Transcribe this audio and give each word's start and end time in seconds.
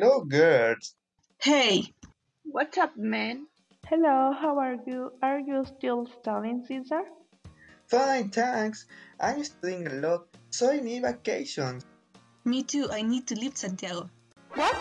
Hello, 0.00 0.24
girls. 0.24 0.96
Hey! 1.36 1.92
What's 2.48 2.78
up, 2.78 2.96
man? 2.96 3.44
Hello, 3.84 4.32
how 4.32 4.56
are 4.56 4.80
you? 4.86 5.12
Are 5.20 5.38
you 5.38 5.62
still 5.76 6.08
studying, 6.08 6.64
Caesar? 6.64 7.04
Fine, 7.86 8.30
thanks. 8.30 8.86
I'm 9.20 9.44
studying 9.44 9.86
a 9.88 10.00
lot, 10.00 10.24
so 10.48 10.72
I 10.72 10.80
need 10.80 11.02
vacations. 11.02 11.84
Me 12.46 12.62
too, 12.62 12.88
I 12.90 13.02
need 13.02 13.26
to 13.26 13.34
leave 13.34 13.58
Santiago. 13.58 14.08
What? 14.54 14.74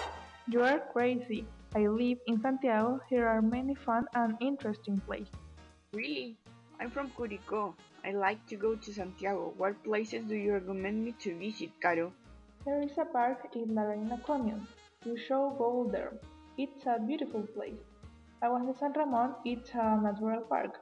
You 0.47 0.63
are 0.63 0.79
crazy. 0.95 1.43
I 1.75 1.87
live 1.87 2.19
in 2.25 2.39
Santiago. 2.39 3.01
Here 3.09 3.27
are 3.27 3.41
many 3.41 3.75
fun 3.75 4.07
and 4.15 4.37
interesting 4.39 5.03
places. 5.03 5.35
Really? 5.91 6.37
I'm 6.79 6.89
from 6.89 7.11
Curicó. 7.11 7.73
I 8.05 8.11
like 8.11 8.47
to 8.47 8.55
go 8.55 8.75
to 8.75 8.93
Santiago. 8.93 9.51
What 9.57 9.83
places 9.83 10.23
do 10.31 10.35
you 10.35 10.53
recommend 10.53 11.03
me 11.03 11.11
to 11.27 11.35
visit, 11.35 11.75
Caro? 11.81 12.13
There 12.63 12.81
is 12.81 12.95
a 12.97 13.03
park 13.03 13.51
in 13.53 13.75
La 13.75 13.81
Reina 13.81 14.17
Canyon. 14.25 14.65
You 15.05 15.15
should 15.15 15.55
go 15.57 15.87
there. 15.89 16.11
It's 16.57 16.85
a 16.85 16.99
beautiful 16.99 17.43
place. 17.43 17.79
I 18.41 18.47
Aguas 18.47 18.65
de 18.67 18.77
San 18.79 18.91
Ramon 18.91 19.33
it's 19.45 19.69
a 19.73 19.95
natural 19.95 20.41
park. 20.41 20.77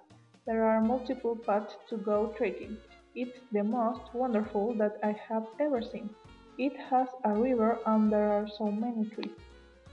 There 0.48 0.64
are 0.66 0.82
multiple 0.82 1.36
paths 1.36 1.76
to 1.90 1.98
go 1.98 2.34
trekking. 2.36 2.78
It's 3.14 3.38
the 3.52 3.64
most 3.64 4.02
wonderful 4.16 4.74
that 4.80 4.98
I 5.04 5.12
have 5.30 5.46
ever 5.60 5.84
seen. 5.84 6.10
It 6.58 6.76
has 6.90 7.08
a 7.26 7.32
river 7.32 7.78
and 7.86 8.12
there 8.12 8.32
are 8.32 8.48
so 8.48 8.72
many 8.72 9.06
trees. 9.10 9.38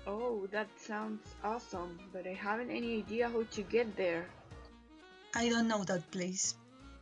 Oh, 0.06 0.46
that 0.52 0.68
sounds 0.76 1.34
awesome, 1.44 1.98
but 2.10 2.26
I 2.26 2.32
haven't 2.32 2.70
any 2.70 2.96
idea 3.04 3.28
how 3.28 3.42
to 3.42 3.62
get 3.62 3.94
there. 3.94 4.24
I 5.34 5.50
don't 5.50 5.68
know 5.68 5.84
that 5.84 6.10
place. 6.10 6.54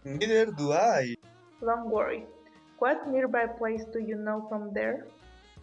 Neither 0.05 0.47
do 0.47 0.73
I. 0.73 1.15
Don't 1.61 1.89
worry. 1.89 2.27
What 2.81 3.07
nearby 3.07 3.47
place 3.47 3.85
do 3.93 4.01
you 4.01 4.17
know 4.17 4.47
from 4.49 4.75
there? 4.75 5.07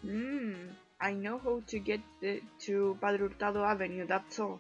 Hmm, 0.02 0.72
I 1.02 1.14
know 1.14 1.40
how 1.40 1.62
to 1.68 1.80
get 1.80 2.02
the, 2.20 2.42
to 2.68 2.98
Padre 3.00 3.30
Hurtado 3.30 3.64
Avenue, 3.64 4.06
that's 4.06 4.38
all. 4.38 4.60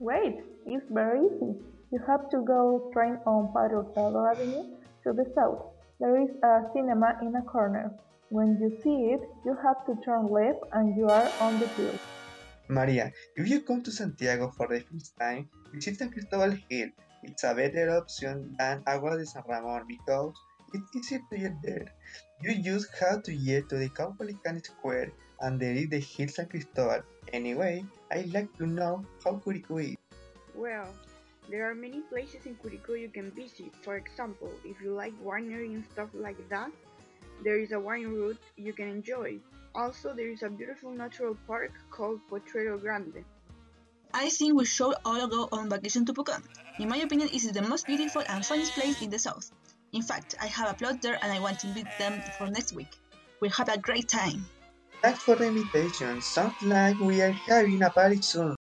Wait, 0.00 0.42
it's 0.66 0.84
very 0.90 1.20
easy. 1.26 1.54
You 1.92 2.00
have 2.06 2.28
to 2.30 2.42
go 2.42 2.90
train 2.92 3.16
on 3.24 3.52
Padre 3.54 3.84
Hurtado 3.86 4.26
Avenue 4.26 4.74
to 5.04 5.12
the 5.12 5.24
south. 5.36 5.62
There 6.00 6.20
is 6.20 6.30
a 6.42 6.66
cinema 6.74 7.18
in 7.22 7.34
a 7.36 7.42
corner. 7.42 7.94
When 8.30 8.58
you 8.60 8.76
see 8.82 9.14
it, 9.14 9.20
you 9.44 9.56
have 9.62 9.86
to 9.86 9.94
turn 10.04 10.26
left 10.26 10.58
and 10.72 10.96
you 10.96 11.06
are 11.06 11.30
on 11.40 11.60
the 11.60 11.68
hill. 11.68 11.94
Maria, 12.68 13.12
if 13.36 13.48
you 13.48 13.60
come 13.60 13.82
to 13.84 13.92
Santiago 13.92 14.50
for 14.50 14.66
the 14.66 14.80
first 14.80 15.16
time, 15.16 15.48
visit 15.72 15.96
San 15.96 16.10
Cristobal 16.10 16.58
Hill. 16.68 16.88
It's 17.22 17.44
a 17.44 17.54
better 17.54 17.96
option 17.96 18.56
than 18.58 18.82
Agua 18.84 19.16
de 19.16 19.26
San 19.26 19.44
Ramon 19.48 19.86
because 19.86 20.34
it's 20.74 20.96
easier 20.96 21.20
to 21.30 21.38
get 21.38 21.62
there. 21.62 21.86
You 22.42 22.62
just 22.62 22.88
have 22.98 23.22
to 23.22 23.32
get 23.32 23.68
to 23.70 23.76
the 23.76 23.88
Caupolicán 23.88 24.64
Square 24.64 25.12
and 25.40 25.60
there 25.60 25.72
is 25.72 25.88
the 25.88 25.98
Hill 25.98 26.28
San 26.28 26.46
Cristobal. 26.46 27.02
Anyway, 27.32 27.84
I'd 28.10 28.32
like 28.32 28.56
to 28.58 28.66
know 28.66 29.04
how 29.24 29.40
Curicó 29.44 29.92
is. 29.92 29.96
Well, 30.54 30.88
there 31.50 31.70
are 31.70 31.74
many 31.74 32.00
places 32.00 32.46
in 32.46 32.56
Curicó 32.56 33.00
you 33.00 33.08
can 33.08 33.30
visit. 33.30 33.72
For 33.82 33.96
example, 33.96 34.50
if 34.64 34.80
you 34.80 34.92
like 34.92 35.12
winery 35.22 35.74
and 35.74 35.84
stuff 35.92 36.08
like 36.12 36.48
that, 36.48 36.70
there 37.44 37.58
is 37.58 37.72
a 37.72 37.80
wine 37.80 38.08
route 38.08 38.40
you 38.56 38.72
can 38.72 38.88
enjoy. 38.88 39.38
Also, 39.74 40.12
there 40.12 40.28
is 40.28 40.42
a 40.42 40.50
beautiful 40.50 40.90
natural 40.90 41.36
park 41.46 41.72
called 41.90 42.20
Potrero 42.28 42.78
Grande. 42.78 43.24
I 44.12 44.30
think 44.30 44.58
we 44.58 44.64
should 44.64 44.94
all 45.04 45.28
go 45.28 45.48
on 45.52 45.68
vacation 45.68 46.04
to 46.06 46.12
Pucón. 46.12 46.42
In 46.78 46.88
my 46.88 46.96
opinion, 46.98 47.28
it 47.28 47.44
is 47.44 47.52
the 47.52 47.62
most 47.62 47.86
beautiful 47.86 48.22
and 48.28 48.44
funniest 48.44 48.72
place 48.72 49.00
in 49.02 49.10
the 49.10 49.18
south. 49.18 49.52
In 49.92 50.02
fact, 50.02 50.34
I 50.40 50.46
have 50.46 50.70
a 50.70 50.74
plot 50.74 51.02
there 51.02 51.18
and 51.22 51.30
I 51.30 51.40
want 51.40 51.60
to 51.60 51.68
invite 51.68 51.96
them 51.98 52.20
for 52.36 52.48
next 52.48 52.72
week. 52.74 52.88
We'll 53.40 53.50
have 53.52 53.68
a 53.68 53.78
great 53.78 54.08
time. 54.08 54.44
Thanks 55.02 55.24
for 55.24 55.34
the 55.34 55.46
invitation. 55.46 56.20
Sounds 56.20 56.62
like 56.62 56.98
we 57.00 57.20
are 57.20 57.34
having 57.48 57.82
a 57.82 57.90
party 57.90 58.22
soon. 58.22 58.54